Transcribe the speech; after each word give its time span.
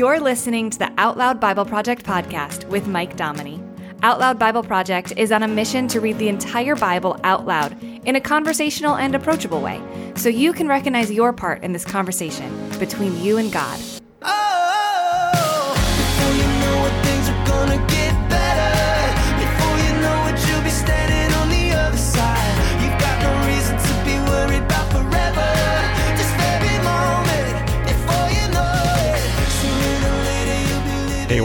You're 0.00 0.18
listening 0.18 0.70
to 0.70 0.78
the 0.78 0.90
Out 0.96 1.18
Loud 1.18 1.40
Bible 1.40 1.66
Project 1.66 2.06
podcast 2.06 2.66
with 2.70 2.86
Mike 2.86 3.18
Dominy. 3.18 3.62
Out 4.02 4.18
Loud 4.18 4.38
Bible 4.38 4.62
Project 4.62 5.12
is 5.18 5.30
on 5.30 5.42
a 5.42 5.46
mission 5.46 5.88
to 5.88 6.00
read 6.00 6.16
the 6.16 6.28
entire 6.28 6.74
Bible 6.74 7.20
out 7.22 7.44
loud 7.44 7.76
in 8.06 8.16
a 8.16 8.20
conversational 8.22 8.96
and 8.96 9.14
approachable 9.14 9.60
way 9.60 9.78
so 10.16 10.30
you 10.30 10.54
can 10.54 10.68
recognize 10.68 11.12
your 11.12 11.34
part 11.34 11.62
in 11.62 11.74
this 11.74 11.84
conversation 11.84 12.50
between 12.78 13.22
you 13.22 13.36
and 13.36 13.52
God. 13.52 13.78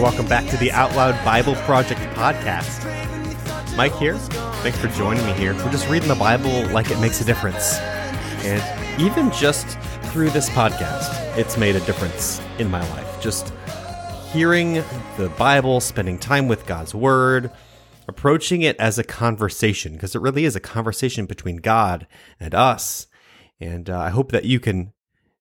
Welcome 0.05 0.27
back 0.27 0.47
to 0.47 0.55
the 0.57 0.71
Out 0.71 0.95
Loud 0.95 1.15
Bible 1.25 1.55
Project 1.63 1.99
podcast. 2.15 2.85
Mike 3.75 3.95
here. 3.95 4.15
Thanks 4.61 4.77
for 4.77 4.87
joining 4.89 5.25
me 5.25 5.33
here. 5.33 5.55
We're 5.55 5.71
just 5.71 5.89
reading 5.89 6.07
the 6.07 6.13
Bible 6.13 6.63
like 6.69 6.91
it 6.91 6.99
makes 6.99 7.21
a 7.21 7.25
difference. 7.25 7.79
And 8.45 9.01
even 9.01 9.31
just 9.31 9.79
through 10.11 10.29
this 10.29 10.47
podcast, 10.51 11.35
it's 11.39 11.57
made 11.57 11.75
a 11.75 11.79
difference 11.87 12.39
in 12.59 12.69
my 12.69 12.87
life. 12.91 13.19
Just 13.19 13.51
hearing 14.31 14.75
the 15.17 15.33
Bible, 15.39 15.81
spending 15.81 16.19
time 16.19 16.47
with 16.47 16.67
God's 16.67 16.93
Word, 16.93 17.49
approaching 18.07 18.61
it 18.61 18.77
as 18.77 18.99
a 18.99 19.03
conversation, 19.03 19.93
because 19.93 20.13
it 20.13 20.21
really 20.21 20.45
is 20.45 20.55
a 20.55 20.59
conversation 20.59 21.25
between 21.25 21.55
God 21.55 22.05
and 22.39 22.53
us. 22.53 23.07
And 23.59 23.89
uh, 23.89 24.01
I 24.01 24.11
hope 24.11 24.31
that 24.33 24.45
you 24.45 24.59
can 24.59 24.93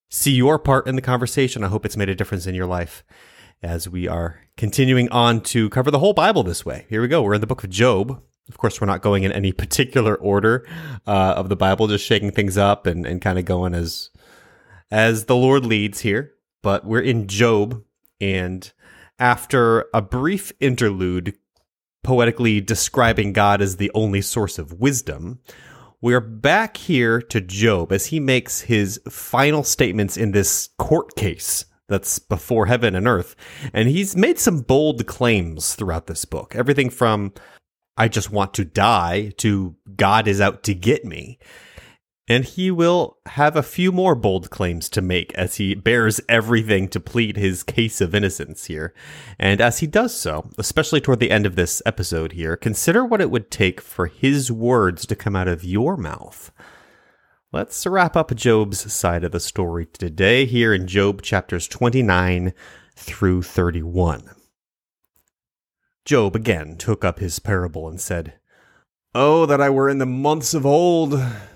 see 0.09 0.31
your 0.31 0.57
part 0.57 0.87
in 0.87 0.95
the 0.95 1.03
conversation. 1.03 1.63
I 1.63 1.67
hope 1.67 1.85
it's 1.85 1.95
made 1.95 2.09
a 2.09 2.15
difference 2.15 2.47
in 2.47 2.55
your 2.55 2.65
life 2.65 3.03
as 3.61 3.89
we 3.89 4.07
are 4.07 4.41
continuing 4.57 5.09
on 5.09 5.41
to 5.41 5.69
cover 5.69 5.91
the 5.91 5.99
whole 5.99 6.13
Bible 6.13 6.43
this 6.43 6.65
way. 6.65 6.85
Here 6.89 7.01
we 7.01 7.07
go. 7.07 7.21
We're 7.21 7.35
in 7.35 7.41
the 7.41 7.47
book 7.47 7.63
of 7.63 7.69
Job. 7.69 8.21
Of 8.47 8.57
course, 8.57 8.79
we're 8.79 8.87
not 8.87 9.01
going 9.01 9.23
in 9.23 9.31
any 9.31 9.51
particular 9.53 10.15
order 10.15 10.67
uh, 11.07 11.33
of 11.37 11.49
the 11.49 11.55
Bible, 11.55 11.87
just 11.87 12.05
shaking 12.05 12.31
things 12.31 12.57
up 12.57 12.85
and, 12.85 13.05
and 13.05 13.21
kind 13.21 13.39
of 13.39 13.45
going 13.45 13.73
as 13.73 14.09
as 14.91 15.25
the 15.25 15.35
Lord 15.35 15.65
leads 15.65 16.01
here. 16.01 16.31
But 16.61 16.85
we're 16.85 17.01
in 17.01 17.27
Job, 17.27 17.83
and 18.19 18.71
after 19.19 19.85
a 19.93 20.01
brief 20.01 20.51
interlude 20.59 21.37
poetically 22.03 22.61
describing 22.61 23.33
God 23.33 23.61
as 23.61 23.77
the 23.77 23.91
only 23.93 24.21
source 24.21 24.59
of 24.59 24.73
wisdom, 24.73 25.39
we're 26.01 26.21
back 26.21 26.77
here 26.77 27.21
to 27.21 27.41
Job 27.41 27.91
as 27.91 28.07
he 28.07 28.19
makes 28.19 28.61
his 28.61 28.99
final 29.09 29.63
statements 29.63 30.17
in 30.17 30.31
this 30.31 30.69
court 30.77 31.15
case 31.15 31.65
that's 31.87 32.19
before 32.19 32.65
heaven 32.65 32.95
and 32.95 33.07
earth. 33.07 33.35
And 33.73 33.89
he's 33.89 34.15
made 34.15 34.39
some 34.39 34.61
bold 34.61 35.05
claims 35.05 35.75
throughout 35.75 36.07
this 36.07 36.25
book. 36.25 36.55
Everything 36.55 36.89
from 36.89 37.33
I 37.97 38.07
just 38.07 38.31
want 38.31 38.53
to 38.55 38.65
die 38.65 39.31
to 39.37 39.75
God 39.95 40.27
is 40.27 40.41
out 40.41 40.63
to 40.63 40.73
get 40.73 41.05
me. 41.05 41.39
And 42.27 42.43
he 42.43 42.71
will 42.71 43.19
have 43.27 43.55
a 43.55 43.61
few 43.61 43.91
more 43.91 44.15
bold 44.15 44.49
claims 44.49 44.89
to 44.89 45.01
make 45.01 45.31
as 45.35 45.55
he 45.57 45.75
bears 45.75 46.19
everything 46.27 46.87
to 46.89 46.99
plead 46.99 47.37
his 47.37 47.61
case 47.61 48.01
of 48.01 48.15
innocence 48.15 48.65
here. 48.65 48.95
And 49.37 49.61
as 49.61 49.79
he 49.79 49.87
does 49.87 50.17
so, 50.17 50.49
especially 50.57 51.01
toward 51.01 51.19
the 51.19 51.29
end 51.29 51.45
of 51.45 51.55
this 51.55 51.83
episode 51.85 52.31
here, 52.31 52.57
consider 52.57 53.05
what 53.05 53.21
it 53.21 53.29
would 53.29 53.51
take 53.51 53.79
for 53.79 54.07
his 54.07 54.51
words 54.51 55.05
to 55.05 55.15
come 55.15 55.35
out 55.35 55.47
of 55.47 55.63
your 55.63 55.95
mouth. 55.95 56.51
Let's 57.55 57.87
wrap 57.87 58.17
up 58.17 58.35
Job's 58.35 58.91
side 58.91 59.23
of 59.23 59.31
the 59.31 59.39
story 59.39 59.85
today 59.85 60.43
here 60.43 60.73
in 60.73 60.87
Job 60.87 61.21
chapters 61.21 61.69
29 61.69 62.53
through 62.97 63.43
31. 63.43 64.29
Job 66.03 66.35
again 66.35 66.75
took 66.75 67.05
up 67.05 67.19
his 67.19 67.39
parable 67.39 67.87
and 67.87 68.01
said, 68.01 68.33
Oh, 69.13 69.45
that 69.45 69.61
I 69.61 69.69
were 69.69 69.87
in 69.87 69.99
the 69.99 70.05
months 70.05 70.53
of 70.53 70.65
old, 70.65 71.13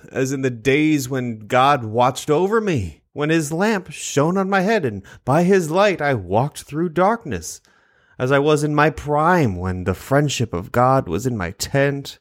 as 0.10 0.32
in 0.32 0.42
the 0.42 0.50
days 0.50 1.10
when 1.10 1.40
God 1.40 1.84
watched 1.84 2.30
over 2.30 2.62
me, 2.62 3.02
when 3.12 3.30
his 3.30 3.52
lamp 3.52 3.92
shone 3.92 4.38
on 4.38 4.50
my 4.50 4.62
head, 4.62 4.86
and 4.86 5.04
by 5.26 5.44
his 5.44 5.70
light 5.70 6.02
I 6.02 6.14
walked 6.14 6.64
through 6.64 6.90
darkness, 6.92 7.60
as 8.18 8.32
I 8.32 8.40
was 8.40 8.64
in 8.64 8.74
my 8.74 8.90
prime, 8.90 9.58
when 9.58 9.84
the 9.84 9.94
friendship 9.94 10.54
of 10.54 10.72
God 10.72 11.10
was 11.10 11.28
in 11.28 11.36
my 11.36 11.52
tent, 11.52 12.20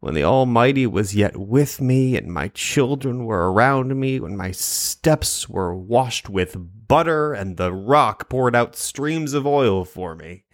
when 0.00 0.14
the 0.14 0.24
Almighty 0.24 0.86
was 0.86 1.14
yet 1.14 1.36
with 1.36 1.80
me, 1.80 2.16
and 2.16 2.28
my 2.28 2.48
children 2.48 3.24
were 3.24 3.52
around 3.52 3.98
me, 3.98 4.20
when 4.20 4.36
my 4.36 4.52
steps 4.52 5.48
were 5.48 5.74
washed 5.74 6.28
with 6.28 6.56
butter, 6.86 7.32
and 7.32 7.56
the 7.56 7.72
rock 7.72 8.28
poured 8.28 8.54
out 8.54 8.76
streams 8.76 9.34
of 9.34 9.46
oil 9.46 9.84
for 9.84 10.14
me. 10.14 10.44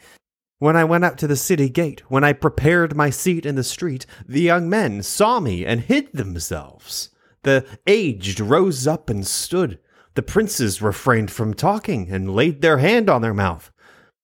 When 0.58 0.76
I 0.76 0.84
went 0.84 1.04
out 1.04 1.18
to 1.18 1.26
the 1.26 1.36
city 1.36 1.68
gate, 1.68 2.02
when 2.08 2.24
I 2.24 2.32
prepared 2.32 2.96
my 2.96 3.10
seat 3.10 3.44
in 3.44 3.54
the 3.54 3.62
street, 3.62 4.06
the 4.26 4.40
young 4.40 4.70
men 4.70 5.02
saw 5.02 5.40
me 5.40 5.66
and 5.66 5.80
hid 5.80 6.12
themselves. 6.14 7.10
The 7.42 7.66
aged 7.86 8.40
rose 8.40 8.86
up 8.86 9.10
and 9.10 9.26
stood. 9.26 9.78
The 10.14 10.22
princes 10.22 10.80
refrained 10.80 11.30
from 11.30 11.52
talking 11.52 12.08
and 12.10 12.34
laid 12.34 12.62
their 12.62 12.78
hand 12.78 13.10
on 13.10 13.20
their 13.20 13.34
mouth. 13.34 13.70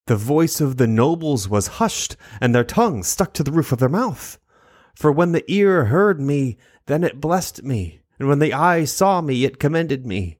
The 0.07 0.15
voice 0.15 0.59
of 0.59 0.77
the 0.77 0.87
nobles 0.87 1.47
was 1.47 1.77
hushed, 1.77 2.15
and 2.39 2.55
their 2.55 2.63
tongue 2.63 3.03
stuck 3.03 3.33
to 3.35 3.43
the 3.43 3.51
roof 3.51 3.71
of 3.71 3.77
their 3.77 3.87
mouth. 3.87 4.39
For 4.95 5.11
when 5.11 5.31
the 5.31 5.43
ear 5.51 5.85
heard 5.85 6.19
me, 6.19 6.57
then 6.85 7.03
it 7.03 7.21
blessed 7.21 7.63
me, 7.63 8.01
and 8.19 8.27
when 8.27 8.39
the 8.39 8.53
eye 8.53 8.85
saw 8.85 9.21
me, 9.21 9.45
it 9.45 9.59
commended 9.59 10.05
me. 10.05 10.37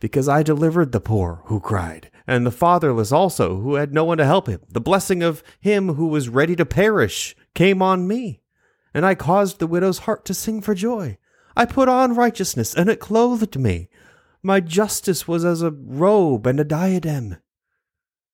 Because 0.00 0.28
I 0.28 0.42
delivered 0.42 0.92
the 0.92 1.00
poor 1.00 1.42
who 1.46 1.60
cried, 1.60 2.10
and 2.26 2.46
the 2.46 2.50
fatherless 2.50 3.12
also 3.12 3.60
who 3.60 3.74
had 3.74 3.92
no 3.92 4.04
one 4.04 4.18
to 4.18 4.24
help 4.24 4.46
him. 4.46 4.60
The 4.68 4.80
blessing 4.80 5.22
of 5.22 5.42
him 5.60 5.94
who 5.94 6.06
was 6.06 6.28
ready 6.28 6.56
to 6.56 6.64
perish 6.64 7.36
came 7.54 7.82
on 7.82 8.08
me, 8.08 8.40
and 8.94 9.04
I 9.04 9.14
caused 9.14 9.58
the 9.58 9.66
widow's 9.66 10.00
heart 10.00 10.24
to 10.24 10.34
sing 10.34 10.62
for 10.62 10.74
joy. 10.74 11.18
I 11.56 11.66
put 11.66 11.88
on 11.88 12.14
righteousness, 12.14 12.74
and 12.74 12.88
it 12.88 13.00
clothed 13.00 13.58
me. 13.58 13.88
My 14.42 14.60
justice 14.60 15.28
was 15.28 15.44
as 15.44 15.60
a 15.60 15.70
robe 15.70 16.46
and 16.46 16.58
a 16.58 16.64
diadem. 16.64 17.36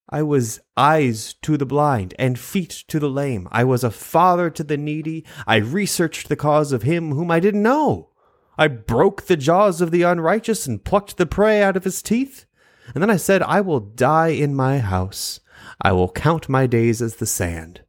I 0.08 0.22
was 0.22 0.60
eyes 0.76 1.34
to 1.42 1.56
the 1.56 1.66
blind 1.66 2.14
and 2.18 2.38
feet 2.38 2.84
to 2.88 3.00
the 3.00 3.10
lame. 3.10 3.48
I 3.50 3.64
was 3.64 3.82
a 3.82 3.90
father 3.90 4.50
to 4.50 4.62
the 4.62 4.76
needy. 4.76 5.24
I 5.46 5.56
researched 5.56 6.28
the 6.28 6.36
cause 6.36 6.70
of 6.72 6.82
him 6.82 7.12
whom 7.12 7.30
I 7.30 7.40
didn't 7.40 7.62
know. 7.62 8.10
I 8.56 8.68
broke 8.68 9.22
the 9.22 9.36
jaws 9.36 9.80
of 9.80 9.90
the 9.90 10.02
unrighteous 10.02 10.66
and 10.66 10.84
plucked 10.84 11.16
the 11.16 11.26
prey 11.26 11.62
out 11.62 11.76
of 11.76 11.84
his 11.84 12.02
teeth. 12.02 12.46
And 12.94 13.02
then 13.02 13.10
I 13.10 13.16
said, 13.16 13.42
I 13.42 13.60
will 13.60 13.80
die 13.80 14.28
in 14.28 14.54
my 14.54 14.78
house. 14.78 15.40
I 15.80 15.92
will 15.92 16.10
count 16.10 16.48
my 16.48 16.66
days 16.66 17.02
as 17.02 17.16
the 17.16 17.26
sand. 17.26 17.82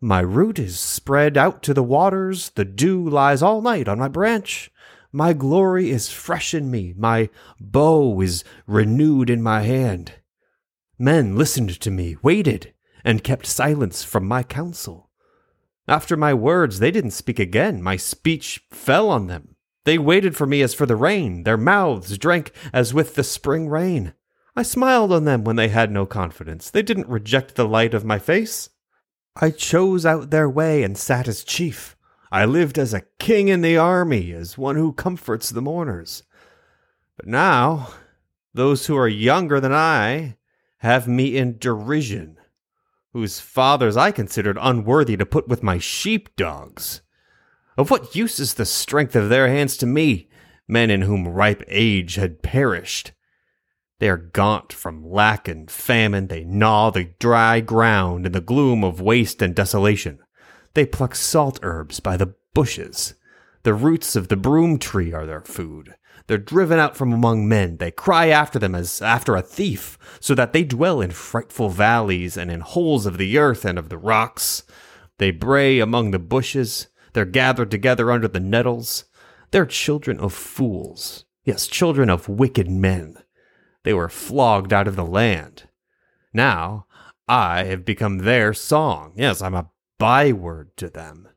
My 0.00 0.18
root 0.18 0.58
is 0.58 0.80
spread 0.80 1.36
out 1.36 1.62
to 1.62 1.72
the 1.72 1.82
waters. 1.82 2.50
The 2.50 2.64
dew 2.64 3.08
lies 3.08 3.40
all 3.40 3.62
night 3.62 3.86
on 3.86 4.00
my 4.00 4.08
branch. 4.08 4.70
My 5.12 5.32
glory 5.32 5.90
is 5.90 6.10
fresh 6.10 6.54
in 6.54 6.70
me. 6.70 6.92
My 6.96 7.30
bow 7.60 8.20
is 8.20 8.42
renewed 8.66 9.30
in 9.30 9.42
my 9.42 9.62
hand. 9.62 10.14
Men 10.98 11.36
listened 11.36 11.80
to 11.80 11.90
me, 11.90 12.16
waited, 12.22 12.74
and 13.04 13.24
kept 13.24 13.46
silence 13.46 14.04
from 14.04 14.26
my 14.26 14.42
counsel. 14.42 15.10
After 15.88 16.16
my 16.16 16.32
words, 16.32 16.78
they 16.78 16.90
didn't 16.90 17.10
speak 17.10 17.38
again. 17.38 17.82
My 17.82 17.96
speech 17.96 18.64
fell 18.70 19.08
on 19.10 19.26
them. 19.26 19.56
They 19.84 19.98
waited 19.98 20.36
for 20.36 20.46
me 20.46 20.62
as 20.62 20.74
for 20.74 20.86
the 20.86 20.96
rain. 20.96 21.42
Their 21.42 21.56
mouths 21.56 22.16
drank 22.18 22.52
as 22.72 22.94
with 22.94 23.14
the 23.14 23.24
spring 23.24 23.68
rain. 23.68 24.14
I 24.54 24.62
smiled 24.62 25.12
on 25.12 25.24
them 25.24 25.44
when 25.44 25.56
they 25.56 25.68
had 25.68 25.90
no 25.90 26.06
confidence. 26.06 26.70
They 26.70 26.82
didn't 26.82 27.08
reject 27.08 27.54
the 27.54 27.66
light 27.66 27.94
of 27.94 28.04
my 28.04 28.18
face. 28.18 28.68
I 29.34 29.50
chose 29.50 30.04
out 30.04 30.30
their 30.30 30.48
way 30.48 30.82
and 30.82 30.96
sat 30.96 31.26
as 31.26 31.42
chief. 31.42 31.96
I 32.30 32.44
lived 32.44 32.78
as 32.78 32.94
a 32.94 33.02
king 33.18 33.48
in 33.48 33.62
the 33.62 33.76
army, 33.76 34.32
as 34.32 34.56
one 34.56 34.76
who 34.76 34.92
comforts 34.92 35.50
the 35.50 35.62
mourners. 35.62 36.22
But 37.16 37.26
now, 37.26 37.88
those 38.54 38.86
who 38.86 38.96
are 38.96 39.08
younger 39.08 39.58
than 39.58 39.72
I 39.72 40.36
have 40.82 41.06
me 41.06 41.36
in 41.36 41.56
derision, 41.58 42.36
whose 43.12 43.38
fathers 43.38 43.96
I 43.96 44.10
considered 44.10 44.58
unworthy 44.60 45.16
to 45.16 45.24
put 45.24 45.46
with 45.46 45.62
my 45.62 45.78
sheepdogs. 45.78 47.02
Of 47.76 47.88
what 47.88 48.16
use 48.16 48.40
is 48.40 48.54
the 48.54 48.64
strength 48.64 49.14
of 49.14 49.28
their 49.28 49.46
hands 49.46 49.76
to 49.76 49.86
me, 49.86 50.28
men 50.66 50.90
in 50.90 51.02
whom 51.02 51.28
ripe 51.28 51.62
age 51.68 52.16
had 52.16 52.42
perished? 52.42 53.12
They 54.00 54.08
are 54.08 54.16
gaunt 54.16 54.72
from 54.72 55.08
lack 55.08 55.46
and 55.46 55.70
famine. 55.70 56.26
They 56.26 56.42
gnaw 56.42 56.90
the 56.90 57.14
dry 57.20 57.60
ground 57.60 58.26
in 58.26 58.32
the 58.32 58.40
gloom 58.40 58.82
of 58.82 59.00
waste 59.00 59.40
and 59.40 59.54
desolation. 59.54 60.18
They 60.74 60.84
pluck 60.84 61.14
salt 61.14 61.60
herbs 61.62 62.00
by 62.00 62.16
the 62.16 62.34
bushes. 62.54 63.14
The 63.62 63.74
roots 63.74 64.16
of 64.16 64.26
the 64.26 64.36
broom 64.36 64.80
tree 64.80 65.12
are 65.12 65.26
their 65.26 65.42
food. 65.42 65.94
They're 66.26 66.38
driven 66.38 66.78
out 66.78 66.96
from 66.96 67.12
among 67.12 67.48
men. 67.48 67.78
They 67.78 67.90
cry 67.90 68.28
after 68.28 68.58
them 68.58 68.74
as 68.74 69.02
after 69.02 69.34
a 69.34 69.42
thief, 69.42 69.98
so 70.20 70.34
that 70.34 70.52
they 70.52 70.64
dwell 70.64 71.00
in 71.00 71.10
frightful 71.10 71.68
valleys 71.68 72.36
and 72.36 72.50
in 72.50 72.60
holes 72.60 73.06
of 73.06 73.18
the 73.18 73.38
earth 73.38 73.64
and 73.64 73.78
of 73.78 73.88
the 73.88 73.98
rocks. 73.98 74.62
They 75.18 75.30
bray 75.30 75.78
among 75.78 76.10
the 76.10 76.18
bushes. 76.18 76.88
They're 77.12 77.24
gathered 77.24 77.70
together 77.70 78.10
under 78.10 78.28
the 78.28 78.40
nettles. 78.40 79.04
They're 79.50 79.66
children 79.66 80.18
of 80.18 80.32
fools. 80.32 81.24
Yes, 81.44 81.66
children 81.66 82.08
of 82.08 82.28
wicked 82.28 82.70
men. 82.70 83.16
They 83.82 83.92
were 83.92 84.08
flogged 84.08 84.72
out 84.72 84.88
of 84.88 84.96
the 84.96 85.04
land. 85.04 85.64
Now 86.32 86.86
I 87.28 87.64
have 87.64 87.84
become 87.84 88.18
their 88.18 88.54
song. 88.54 89.12
Yes, 89.16 89.42
I'm 89.42 89.54
a 89.54 89.70
byword 89.98 90.76
to 90.76 90.88
them. 90.88 91.28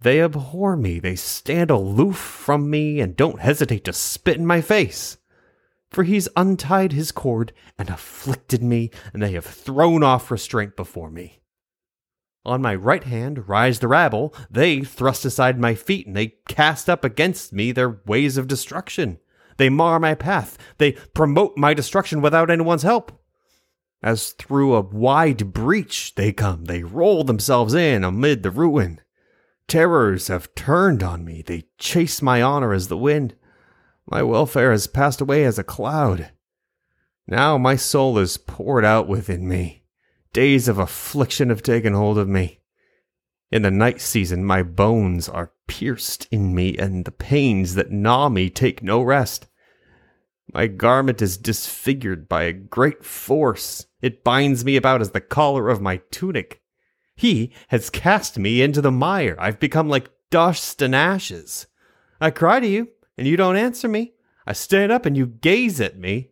They 0.00 0.20
abhor 0.20 0.76
me, 0.76 1.00
they 1.00 1.16
stand 1.16 1.70
aloof 1.70 2.16
from 2.16 2.68
me, 2.68 3.00
and 3.00 3.16
don't 3.16 3.40
hesitate 3.40 3.84
to 3.84 3.92
spit 3.92 4.36
in 4.36 4.46
my 4.46 4.60
face. 4.60 5.16
For 5.90 6.04
he's 6.04 6.28
untied 6.36 6.92
his 6.92 7.12
cord 7.12 7.52
and 7.78 7.88
afflicted 7.88 8.62
me, 8.62 8.90
and 9.12 9.22
they 9.22 9.32
have 9.32 9.46
thrown 9.46 10.02
off 10.02 10.30
restraint 10.30 10.76
before 10.76 11.10
me. 11.10 11.40
On 12.44 12.62
my 12.62 12.74
right 12.74 13.02
hand 13.02 13.48
rise 13.48 13.80
the 13.80 13.88
rabble. 13.88 14.34
They 14.50 14.82
thrust 14.82 15.24
aside 15.24 15.58
my 15.58 15.74
feet, 15.74 16.06
and 16.06 16.14
they 16.14 16.34
cast 16.48 16.88
up 16.88 17.04
against 17.04 17.52
me 17.52 17.72
their 17.72 18.00
ways 18.06 18.36
of 18.36 18.46
destruction. 18.46 19.18
They 19.56 19.68
mar 19.68 19.98
my 19.98 20.14
path. 20.14 20.58
They 20.78 20.92
promote 20.92 21.56
my 21.56 21.74
destruction 21.74 22.20
without 22.20 22.50
anyone's 22.50 22.82
help. 22.82 23.12
As 24.02 24.30
through 24.32 24.74
a 24.74 24.80
wide 24.80 25.52
breach 25.52 26.14
they 26.14 26.32
come, 26.32 26.66
they 26.66 26.82
roll 26.82 27.24
themselves 27.24 27.74
in 27.74 28.04
amid 28.04 28.42
the 28.42 28.50
ruin. 28.50 29.00
Terrors 29.68 30.28
have 30.28 30.54
turned 30.54 31.02
on 31.02 31.24
me. 31.24 31.42
They 31.42 31.64
chase 31.78 32.22
my 32.22 32.40
honor 32.40 32.72
as 32.72 32.88
the 32.88 32.96
wind. 32.96 33.34
My 34.08 34.22
welfare 34.22 34.70
has 34.70 34.86
passed 34.86 35.20
away 35.20 35.44
as 35.44 35.58
a 35.58 35.64
cloud. 35.64 36.30
Now 37.26 37.58
my 37.58 37.74
soul 37.74 38.18
is 38.18 38.36
poured 38.36 38.84
out 38.84 39.08
within 39.08 39.48
me. 39.48 39.82
Days 40.32 40.68
of 40.68 40.78
affliction 40.78 41.48
have 41.48 41.62
taken 41.62 41.94
hold 41.94 42.18
of 42.18 42.28
me. 42.28 42.60
In 43.50 43.62
the 43.62 43.70
night 43.70 44.00
season, 44.00 44.44
my 44.44 44.62
bones 44.62 45.28
are 45.28 45.52
pierced 45.66 46.28
in 46.30 46.54
me, 46.54 46.76
and 46.76 47.04
the 47.04 47.12
pains 47.12 47.74
that 47.74 47.90
gnaw 47.90 48.28
me 48.28 48.50
take 48.50 48.82
no 48.82 49.02
rest. 49.02 49.46
My 50.52 50.66
garment 50.68 51.20
is 51.20 51.36
disfigured 51.36 52.28
by 52.28 52.44
a 52.44 52.52
great 52.52 53.04
force. 53.04 53.86
It 54.00 54.22
binds 54.22 54.64
me 54.64 54.76
about 54.76 55.00
as 55.00 55.10
the 55.10 55.20
collar 55.20 55.68
of 55.68 55.80
my 55.80 56.00
tunic. 56.10 56.62
He 57.16 57.52
has 57.68 57.90
cast 57.90 58.38
me 58.38 58.60
into 58.60 58.82
the 58.82 58.92
mire. 58.92 59.36
I've 59.38 59.58
become 59.58 59.88
like 59.88 60.10
dust 60.30 60.82
and 60.82 60.94
ashes. 60.94 61.66
I 62.20 62.30
cry 62.30 62.60
to 62.60 62.66
you, 62.66 62.88
and 63.16 63.26
you 63.26 63.36
don't 63.36 63.56
answer 63.56 63.88
me. 63.88 64.12
I 64.46 64.52
stand 64.52 64.92
up, 64.92 65.06
and 65.06 65.16
you 65.16 65.26
gaze 65.26 65.80
at 65.80 65.98
me. 65.98 66.30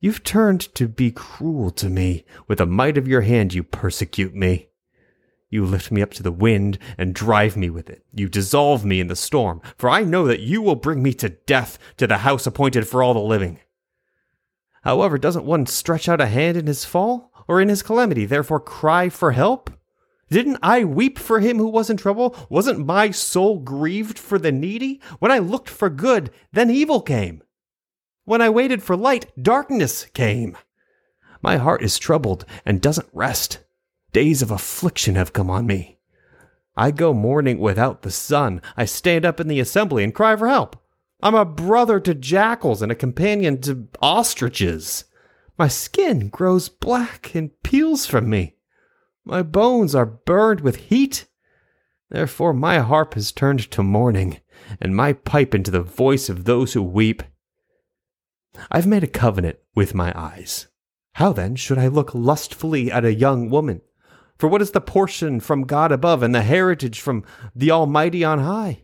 You've 0.00 0.24
turned 0.24 0.74
to 0.74 0.88
be 0.88 1.12
cruel 1.12 1.70
to 1.70 1.88
me. 1.88 2.24
With 2.48 2.58
the 2.58 2.66
might 2.66 2.98
of 2.98 3.06
your 3.06 3.20
hand, 3.20 3.54
you 3.54 3.62
persecute 3.62 4.34
me. 4.34 4.68
You 5.48 5.64
lift 5.64 5.92
me 5.92 6.02
up 6.02 6.10
to 6.14 6.22
the 6.22 6.32
wind 6.32 6.78
and 6.98 7.14
drive 7.14 7.56
me 7.56 7.70
with 7.70 7.88
it. 7.88 8.04
You 8.12 8.28
dissolve 8.28 8.84
me 8.84 8.98
in 8.98 9.06
the 9.06 9.14
storm, 9.14 9.60
for 9.76 9.88
I 9.88 10.02
know 10.02 10.26
that 10.26 10.40
you 10.40 10.60
will 10.60 10.74
bring 10.74 11.02
me 11.02 11.14
to 11.14 11.28
death, 11.28 11.78
to 11.98 12.08
the 12.08 12.18
house 12.18 12.46
appointed 12.46 12.88
for 12.88 13.02
all 13.02 13.14
the 13.14 13.20
living. 13.20 13.60
However, 14.82 15.18
doesn't 15.18 15.44
one 15.44 15.66
stretch 15.66 16.08
out 16.08 16.20
a 16.20 16.26
hand 16.26 16.56
in 16.56 16.66
his 16.66 16.84
fall, 16.84 17.30
or 17.46 17.60
in 17.60 17.68
his 17.68 17.82
calamity, 17.82 18.24
therefore 18.24 18.60
cry 18.60 19.08
for 19.08 19.32
help? 19.32 19.70
Didn't 20.32 20.60
I 20.62 20.84
weep 20.84 21.18
for 21.18 21.40
him 21.40 21.58
who 21.58 21.68
was 21.68 21.90
in 21.90 21.98
trouble? 21.98 22.34
Wasn't 22.48 22.86
my 22.86 23.10
soul 23.10 23.58
grieved 23.58 24.18
for 24.18 24.38
the 24.38 24.50
needy? 24.50 24.98
When 25.18 25.30
I 25.30 25.38
looked 25.38 25.68
for 25.68 25.90
good, 25.90 26.30
then 26.54 26.70
evil 26.70 27.02
came. 27.02 27.42
When 28.24 28.40
I 28.40 28.48
waited 28.48 28.82
for 28.82 28.96
light, 28.96 29.30
darkness 29.38 30.06
came. 30.14 30.56
My 31.42 31.58
heart 31.58 31.82
is 31.82 31.98
troubled 31.98 32.46
and 32.64 32.80
doesn't 32.80 33.10
rest. 33.12 33.58
Days 34.14 34.40
of 34.40 34.50
affliction 34.50 35.16
have 35.16 35.34
come 35.34 35.50
on 35.50 35.66
me. 35.66 35.98
I 36.78 36.92
go 36.92 37.12
mourning 37.12 37.58
without 37.58 38.00
the 38.00 38.10
sun. 38.10 38.62
I 38.74 38.86
stand 38.86 39.26
up 39.26 39.38
in 39.38 39.48
the 39.48 39.60
assembly 39.60 40.02
and 40.02 40.14
cry 40.14 40.34
for 40.34 40.48
help. 40.48 40.82
I'm 41.22 41.34
a 41.34 41.44
brother 41.44 42.00
to 42.00 42.14
jackals 42.14 42.80
and 42.80 42.90
a 42.90 42.94
companion 42.94 43.60
to 43.60 43.86
ostriches. 44.00 45.04
My 45.58 45.68
skin 45.68 46.30
grows 46.30 46.70
black 46.70 47.34
and 47.34 47.50
peels 47.62 48.06
from 48.06 48.30
me. 48.30 48.56
My 49.24 49.42
bones 49.42 49.94
are 49.94 50.06
burned 50.06 50.60
with 50.60 50.76
heat. 50.76 51.26
Therefore, 52.10 52.52
my 52.52 52.80
harp 52.80 53.14
has 53.14 53.32
turned 53.32 53.70
to 53.70 53.82
mourning, 53.82 54.40
and 54.80 54.96
my 54.96 55.12
pipe 55.12 55.54
into 55.54 55.70
the 55.70 55.82
voice 55.82 56.28
of 56.28 56.44
those 56.44 56.72
who 56.72 56.82
weep. 56.82 57.22
I've 58.70 58.86
made 58.86 59.04
a 59.04 59.08
covenant 59.08 59.58
with 59.74 59.94
my 59.94 60.12
eyes. 60.14 60.66
How 61.14 61.32
then 61.32 61.56
should 61.56 61.78
I 61.78 61.88
look 61.88 62.14
lustfully 62.14 62.90
at 62.90 63.04
a 63.04 63.14
young 63.14 63.48
woman? 63.48 63.80
For 64.38 64.48
what 64.48 64.62
is 64.62 64.72
the 64.72 64.80
portion 64.80 65.40
from 65.40 65.64
God 65.64 65.92
above 65.92 66.22
and 66.22 66.34
the 66.34 66.42
heritage 66.42 67.00
from 67.00 67.24
the 67.54 67.70
Almighty 67.70 68.24
on 68.24 68.40
high? 68.40 68.82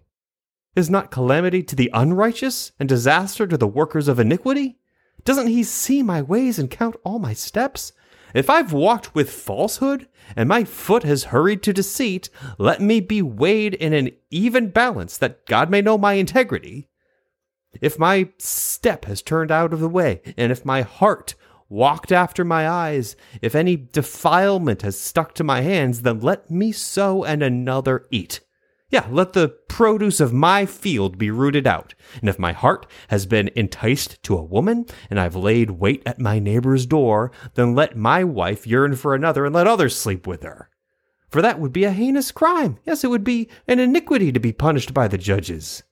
Is 0.76 0.88
not 0.88 1.10
calamity 1.10 1.62
to 1.64 1.74
the 1.74 1.90
unrighteous 1.92 2.72
and 2.78 2.88
disaster 2.88 3.46
to 3.46 3.56
the 3.56 3.66
workers 3.66 4.06
of 4.06 4.20
iniquity? 4.20 4.78
Doesn't 5.24 5.48
he 5.48 5.64
see 5.64 6.02
my 6.02 6.22
ways 6.22 6.58
and 6.58 6.70
count 6.70 6.96
all 7.02 7.18
my 7.18 7.32
steps? 7.32 7.92
If 8.34 8.50
I've 8.50 8.72
walked 8.72 9.14
with 9.14 9.30
falsehood, 9.30 10.08
and 10.36 10.48
my 10.48 10.64
foot 10.64 11.02
has 11.02 11.24
hurried 11.24 11.62
to 11.62 11.72
deceit, 11.72 12.28
let 12.58 12.80
me 12.80 13.00
be 13.00 13.22
weighed 13.22 13.74
in 13.74 13.92
an 13.92 14.10
even 14.30 14.68
balance, 14.70 15.16
that 15.18 15.46
God 15.46 15.70
may 15.70 15.80
know 15.80 15.96
my 15.96 16.14
integrity. 16.14 16.88
If 17.80 17.98
my 17.98 18.30
step 18.38 19.04
has 19.06 19.22
turned 19.22 19.50
out 19.50 19.72
of 19.72 19.80
the 19.80 19.88
way, 19.88 20.20
and 20.36 20.52
if 20.52 20.64
my 20.64 20.82
heart 20.82 21.34
walked 21.68 22.12
after 22.12 22.44
my 22.44 22.68
eyes, 22.68 23.16
if 23.42 23.54
any 23.54 23.76
defilement 23.76 24.82
has 24.82 24.98
stuck 24.98 25.34
to 25.34 25.44
my 25.44 25.60
hands, 25.60 26.02
then 26.02 26.20
let 26.20 26.50
me 26.50 26.72
sow 26.72 27.24
and 27.24 27.42
another 27.42 28.06
eat. 28.10 28.40
Yeah, 28.90 29.06
let 29.10 29.34
the 29.34 29.48
produce 29.68 30.18
of 30.18 30.32
my 30.32 30.64
field 30.64 31.18
be 31.18 31.30
rooted 31.30 31.66
out. 31.66 31.94
And 32.20 32.28
if 32.28 32.38
my 32.38 32.52
heart 32.52 32.86
has 33.08 33.26
been 33.26 33.50
enticed 33.54 34.22
to 34.22 34.36
a 34.36 34.42
woman, 34.42 34.86
and 35.10 35.20
I've 35.20 35.36
laid 35.36 35.72
wait 35.72 36.02
at 36.06 36.18
my 36.18 36.38
neighbor's 36.38 36.86
door, 36.86 37.30
then 37.54 37.74
let 37.74 37.96
my 37.96 38.24
wife 38.24 38.66
yearn 38.66 38.96
for 38.96 39.14
another, 39.14 39.44
and 39.44 39.54
let 39.54 39.66
others 39.66 39.94
sleep 39.94 40.26
with 40.26 40.42
her. 40.42 40.70
For 41.28 41.42
that 41.42 41.60
would 41.60 41.72
be 41.72 41.84
a 41.84 41.90
heinous 41.90 42.32
crime. 42.32 42.78
Yes, 42.86 43.04
it 43.04 43.10
would 43.10 43.24
be 43.24 43.50
an 43.66 43.78
iniquity 43.78 44.32
to 44.32 44.40
be 44.40 44.52
punished 44.52 44.94
by 44.94 45.06
the 45.06 45.18
judges. 45.18 45.82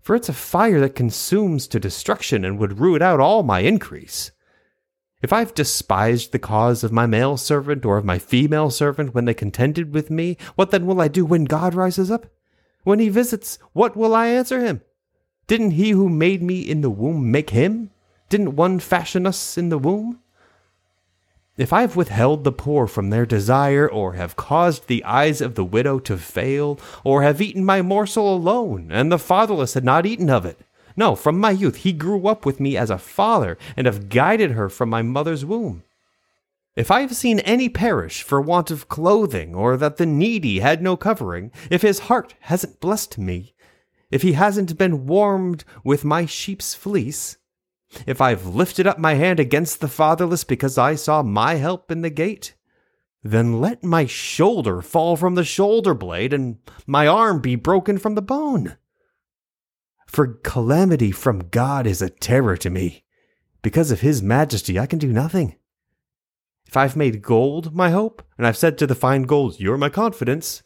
For 0.00 0.16
it's 0.16 0.28
a 0.28 0.34
fire 0.34 0.80
that 0.80 0.96
consumes 0.96 1.68
to 1.68 1.78
destruction 1.78 2.44
and 2.44 2.58
would 2.58 2.80
root 2.80 3.00
out 3.00 3.20
all 3.20 3.44
my 3.44 3.60
increase. 3.60 4.32
If 5.24 5.32
I've 5.32 5.54
despised 5.54 6.32
the 6.32 6.38
cause 6.38 6.84
of 6.84 6.92
my 6.92 7.06
male 7.06 7.38
servant 7.38 7.86
or 7.86 7.96
of 7.96 8.04
my 8.04 8.18
female 8.18 8.68
servant 8.68 9.14
when 9.14 9.24
they 9.24 9.32
contended 9.32 9.94
with 9.94 10.10
me, 10.10 10.36
what 10.54 10.70
then 10.70 10.84
will 10.84 11.00
I 11.00 11.08
do 11.08 11.24
when 11.24 11.44
God 11.44 11.72
rises 11.74 12.10
up? 12.10 12.26
When 12.82 12.98
he 12.98 13.08
visits, 13.08 13.58
what 13.72 13.96
will 13.96 14.14
I 14.14 14.26
answer 14.26 14.60
him? 14.60 14.82
Didn't 15.46 15.70
he 15.70 15.92
who 15.92 16.10
made 16.10 16.42
me 16.42 16.60
in 16.60 16.82
the 16.82 16.90
womb 16.90 17.30
make 17.30 17.48
him? 17.48 17.88
Didn't 18.28 18.56
one 18.56 18.78
fashion 18.80 19.26
us 19.26 19.56
in 19.56 19.70
the 19.70 19.78
womb? 19.78 20.20
If 21.56 21.72
I 21.72 21.80
have 21.80 21.96
withheld 21.96 22.44
the 22.44 22.52
poor 22.52 22.86
from 22.86 23.08
their 23.08 23.24
desire, 23.24 23.88
or 23.90 24.12
have 24.12 24.36
caused 24.36 24.88
the 24.88 25.02
eyes 25.04 25.40
of 25.40 25.54
the 25.54 25.64
widow 25.64 26.00
to 26.00 26.18
fail, 26.18 26.78
or 27.02 27.22
have 27.22 27.40
eaten 27.40 27.64
my 27.64 27.80
morsel 27.80 28.36
alone, 28.36 28.90
and 28.92 29.10
the 29.10 29.18
fatherless 29.18 29.72
had 29.72 29.84
not 29.84 30.04
eaten 30.04 30.28
of 30.28 30.44
it, 30.44 30.60
no, 30.96 31.14
from 31.14 31.38
my 31.38 31.50
youth 31.50 31.76
he 31.76 31.92
grew 31.92 32.28
up 32.28 32.46
with 32.46 32.60
me 32.60 32.76
as 32.76 32.90
a 32.90 32.98
father, 32.98 33.58
and 33.76 33.86
have 33.86 34.08
guided 34.08 34.52
her 34.52 34.68
from 34.68 34.88
my 34.88 35.02
mother's 35.02 35.44
womb. 35.44 35.82
If 36.76 36.90
I 36.90 37.02
have 37.02 37.14
seen 37.14 37.38
any 37.40 37.68
perish 37.68 38.22
for 38.22 38.40
want 38.40 38.70
of 38.70 38.88
clothing, 38.88 39.54
or 39.54 39.76
that 39.76 39.96
the 39.96 40.06
needy 40.06 40.58
had 40.58 40.82
no 40.82 40.96
covering, 40.96 41.52
if 41.70 41.82
his 41.82 42.00
heart 42.00 42.34
hasn't 42.40 42.80
blessed 42.80 43.16
me, 43.18 43.54
if 44.10 44.22
he 44.22 44.32
hasn't 44.32 44.76
been 44.76 45.06
warmed 45.06 45.64
with 45.84 46.04
my 46.04 46.26
sheep's 46.26 46.74
fleece, 46.74 47.36
if 48.06 48.20
I've 48.20 48.46
lifted 48.46 48.86
up 48.86 48.98
my 48.98 49.14
hand 49.14 49.38
against 49.38 49.80
the 49.80 49.88
fatherless 49.88 50.42
because 50.42 50.76
I 50.76 50.96
saw 50.96 51.22
my 51.22 51.54
help 51.54 51.90
in 51.90 52.02
the 52.02 52.10
gate, 52.10 52.54
then 53.22 53.60
let 53.60 53.82
my 53.82 54.06
shoulder 54.06 54.82
fall 54.82 55.16
from 55.16 55.34
the 55.34 55.44
shoulder 55.44 55.94
blade, 55.94 56.32
and 56.32 56.58
my 56.86 57.06
arm 57.06 57.40
be 57.40 57.54
broken 57.54 57.98
from 57.98 58.16
the 58.16 58.22
bone. 58.22 58.76
For 60.14 60.28
calamity 60.44 61.10
from 61.10 61.48
God 61.48 61.88
is 61.88 62.00
a 62.00 62.08
terror 62.08 62.56
to 62.58 62.70
me. 62.70 63.02
Because 63.62 63.90
of 63.90 64.02
his 64.02 64.22
majesty, 64.22 64.78
I 64.78 64.86
can 64.86 65.00
do 65.00 65.12
nothing. 65.12 65.56
If 66.68 66.76
I've 66.76 66.94
made 66.94 67.20
gold 67.20 67.74
my 67.74 67.90
hope, 67.90 68.22
and 68.38 68.46
I've 68.46 68.56
said 68.56 68.78
to 68.78 68.86
the 68.86 68.94
fine 68.94 69.24
gold, 69.24 69.58
You're 69.58 69.76
my 69.76 69.88
confidence, 69.88 70.62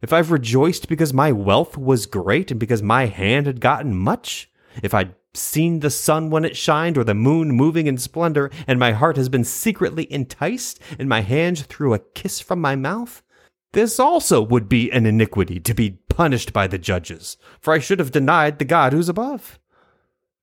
if 0.00 0.12
I've 0.12 0.30
rejoiced 0.30 0.86
because 0.86 1.12
my 1.12 1.32
wealth 1.32 1.76
was 1.76 2.06
great 2.06 2.52
and 2.52 2.60
because 2.60 2.84
my 2.84 3.06
hand 3.06 3.48
had 3.48 3.60
gotten 3.60 3.96
much, 3.96 4.48
if 4.80 4.94
I'd 4.94 5.16
seen 5.34 5.80
the 5.80 5.90
sun 5.90 6.30
when 6.30 6.44
it 6.44 6.56
shined 6.56 6.96
or 6.96 7.02
the 7.02 7.14
moon 7.14 7.50
moving 7.50 7.88
in 7.88 7.98
splendor, 7.98 8.48
and 8.68 8.78
my 8.78 8.92
heart 8.92 9.16
has 9.16 9.28
been 9.28 9.42
secretly 9.42 10.06
enticed, 10.08 10.78
and 11.00 11.08
my 11.08 11.22
hand 11.22 11.66
threw 11.66 11.94
a 11.94 11.98
kiss 11.98 12.38
from 12.38 12.60
my 12.60 12.76
mouth, 12.76 13.24
this 13.72 13.98
also 13.98 14.42
would 14.42 14.68
be 14.68 14.90
an 14.90 15.06
iniquity 15.06 15.58
to 15.60 15.74
be 15.74 15.98
punished 16.08 16.52
by 16.52 16.66
the 16.66 16.78
judges, 16.78 17.36
for 17.60 17.72
I 17.72 17.78
should 17.78 17.98
have 17.98 18.12
denied 18.12 18.58
the 18.58 18.64
God 18.64 18.92
who's 18.92 19.08
above. 19.08 19.58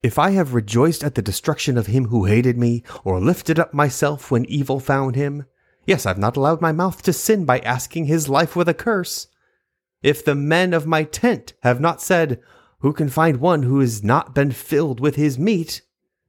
If 0.01 0.17
I 0.17 0.31
have 0.31 0.53
rejoiced 0.53 1.03
at 1.03 1.15
the 1.15 1.21
destruction 1.21 1.77
of 1.77 1.87
him 1.87 2.05
who 2.05 2.25
hated 2.25 2.57
me, 2.57 2.83
or 3.03 3.19
lifted 3.19 3.59
up 3.59 3.73
myself 3.73 4.31
when 4.31 4.45
evil 4.45 4.79
found 4.79 5.15
him, 5.15 5.45
yes, 5.85 6.05
I've 6.05 6.17
not 6.17 6.37
allowed 6.37 6.61
my 6.61 6.71
mouth 6.71 7.01
to 7.03 7.13
sin 7.13 7.45
by 7.45 7.59
asking 7.59 8.05
his 8.05 8.29
life 8.29 8.55
with 8.55 8.69
a 8.69 8.73
curse. 8.73 9.27
If 10.01 10.23
the 10.23 10.35
men 10.35 10.73
of 10.73 10.87
my 10.87 11.03
tent 11.03 11.53
have 11.63 11.81
not 11.81 12.01
said, 12.01 12.41
Who 12.79 12.93
can 12.93 13.09
find 13.09 13.37
one 13.37 13.63
who 13.63 13.81
has 13.81 14.03
not 14.03 14.33
been 14.33 14.51
filled 14.51 14.99
with 14.99 15.15
his 15.15 15.37
meat? 15.37 15.81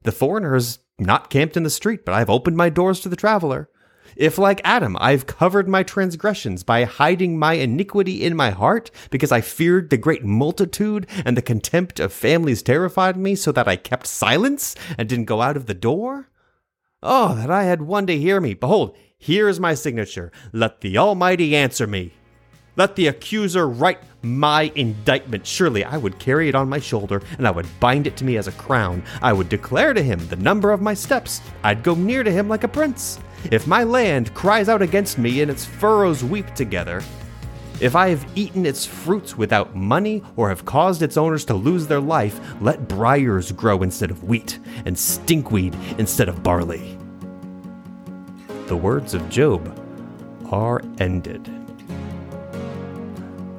The 0.03 0.13
foreigner 0.13 0.55
has 0.55 0.81
not 0.99 1.31
camped 1.31 1.57
in 1.57 1.63
the 1.63 1.71
street, 1.71 2.05
but 2.05 2.15
I've 2.15 2.31
opened 2.31 2.57
my 2.57 2.71
doors 2.71 3.01
to 3.01 3.09
the 3.09 3.17
traveler. 3.17 3.71
If, 4.17 4.39
like 4.39 4.61
Adam, 4.65 4.97
I've 5.01 5.27
covered 5.27 5.69
my 5.69 5.83
transgressions 5.83 6.63
by 6.63 6.85
hiding 6.85 7.39
my 7.39 7.55
iniquity 7.55 8.25
in 8.25 8.37
my 8.37 8.51
heart, 8.51 8.91
because 9.11 9.33
I 9.33 9.41
feared 9.41 9.91
the 9.91 9.97
great 9.97 10.25
multitude 10.25 11.07
and 11.25 11.37
the 11.37 11.43
contempt 11.43 12.01
of 12.01 12.13
families 12.13 12.63
terrified 12.63 13.17
me, 13.17 13.35
so 13.35 13.53
that 13.53 13.69
I 13.69 13.77
kept 13.77 14.07
silence 14.07 14.75
and 14.99 15.09
didn't 15.09 15.25
go 15.27 15.41
out 15.41 15.57
of 15.57 15.67
the 15.67 15.75
door? 15.75 16.29
Oh, 17.03 17.35
that 17.35 17.51
I 17.51 17.65
had 17.65 17.83
one 17.83 18.07
to 18.09 18.19
hear 18.19 18.41
me. 18.41 18.55
Behold, 18.55 18.97
here 19.17 19.49
is 19.49 19.61
my 19.61 19.75
signature. 19.75 20.31
Let 20.53 20.81
the 20.81 20.99
Almighty 20.99 21.57
answer 21.57 21.87
me. 21.87 22.13
Let 22.77 22.97
the 22.97 23.09
accuser 23.09 23.69
write 23.69 23.99
my 24.23 24.71
indictment. 24.75 25.47
Surely 25.47 25.85
I 25.85 25.97
would 25.97 26.19
carry 26.19 26.49
it 26.49 26.55
on 26.55 26.69
my 26.69 26.79
shoulder, 26.79 27.23
and 27.37 27.47
I 27.47 27.51
would 27.51 27.67
bind 27.81 28.07
it 28.07 28.17
to 28.19 28.25
me 28.25 28.37
as 28.37 28.49
a 28.49 28.53
crown. 28.53 29.03
I 29.21 29.33
would 29.33 29.49
declare 29.49 29.93
to 29.93 30.03
him 30.03 30.27
the 30.29 30.37
number 30.37 30.71
of 30.71 30.81
my 30.81 30.95
steps. 30.95 31.41
I'd 31.63 31.83
go 31.83 31.95
near 31.95 32.23
to 32.23 32.31
him 32.31 32.49
like 32.49 32.65
a 32.65 32.69
prince. 32.69 33.19
If 33.45 33.67
my 33.67 33.85
land 33.85 34.35
cries 34.35 34.69
out 34.69 34.83
against 34.83 35.19
me 35.19 35.41
and 35.41 35.51
its 35.51 35.65
furrows 35.65 36.23
weep 36.23 36.55
together, 36.55 37.03
if 37.81 37.97
I 37.97 38.11
have 38.11 38.27
eaten 38.35 38.67
its 38.67 38.85
fruits 38.85 39.39
without 39.39 39.75
money 39.75 40.23
or 40.37 40.51
have 40.51 40.67
caused 40.67 41.01
its 41.01 41.17
owners 41.17 41.47
to 41.47 41.55
lose 41.55 41.87
their 41.87 42.01
life, 42.01 42.39
let 42.61 42.89
briars 42.89 43.53
grow 43.53 43.83
instead 43.83 44.11
of 44.11 44.23
wheat 44.25 44.59
and 44.85 44.95
stinkweed 44.95 45.75
instead 45.99 46.29
of 46.29 46.43
barley. 46.43 46.99
The 48.67 48.77
words 48.77 49.15
of 49.15 49.29
Job 49.31 49.77
are 50.51 50.83
ended. 50.99 51.49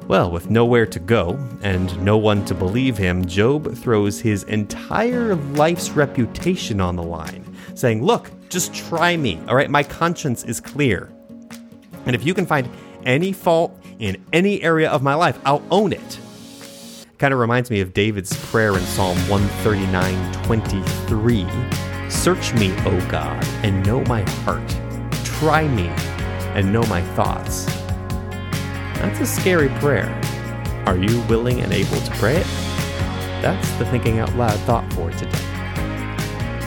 Well, 0.06 0.30
with 0.30 0.50
nowhere 0.50 0.86
to 0.86 1.00
go 1.00 1.38
and 1.62 2.00
no 2.04 2.16
one 2.16 2.44
to 2.44 2.54
believe 2.54 2.96
him, 2.96 3.24
Job 3.24 3.74
throws 3.76 4.20
his 4.20 4.44
entire 4.44 5.34
life's 5.34 5.90
reputation 5.90 6.80
on 6.80 6.94
the 6.96 7.02
line, 7.02 7.44
saying, 7.74 8.04
Look, 8.04 8.30
just 8.52 8.74
try 8.74 9.16
me, 9.16 9.40
all 9.48 9.56
right? 9.56 9.70
My 9.70 9.82
conscience 9.82 10.44
is 10.44 10.60
clear. 10.60 11.10
And 12.04 12.14
if 12.14 12.24
you 12.24 12.34
can 12.34 12.44
find 12.44 12.68
any 13.04 13.32
fault 13.32 13.76
in 13.98 14.22
any 14.32 14.62
area 14.62 14.90
of 14.90 15.02
my 15.02 15.14
life, 15.14 15.38
I'll 15.44 15.62
own 15.70 15.92
it. 15.92 16.18
Kind 17.18 17.32
of 17.32 17.40
reminds 17.40 17.70
me 17.70 17.80
of 17.80 17.94
David's 17.94 18.36
prayer 18.50 18.76
in 18.76 18.82
Psalm 18.82 19.16
139 19.28 20.44
23. 20.44 21.46
Search 22.10 22.52
me, 22.54 22.72
O 22.84 23.06
God, 23.08 23.42
and 23.62 23.84
know 23.86 24.04
my 24.04 24.22
heart. 24.42 24.68
Try 25.24 25.66
me 25.68 25.86
and 26.54 26.72
know 26.72 26.82
my 26.84 27.00
thoughts. 27.14 27.64
That's 28.96 29.20
a 29.20 29.26
scary 29.26 29.68
prayer. 29.80 30.10
Are 30.86 30.96
you 30.96 31.22
willing 31.22 31.60
and 31.60 31.72
able 31.72 32.00
to 32.00 32.10
pray 32.12 32.36
it? 32.36 32.46
That's 33.40 33.70
the 33.78 33.86
Thinking 33.86 34.18
Out 34.18 34.34
Loud 34.34 34.58
thought 34.60 34.92
for 34.92 35.10
today. 35.12 35.41